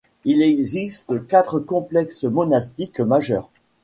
[0.25, 3.51] Il existe quatre complexes monastiques majeurs.